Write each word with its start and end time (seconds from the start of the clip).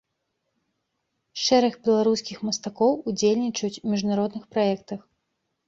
Шэраг 1.43 1.77
беларускіх 1.89 2.41
мастакоў 2.49 2.93
удзельнічаюць 3.13 3.73
у 3.85 3.95
міжнародных 3.95 4.51
праектах. 4.59 5.09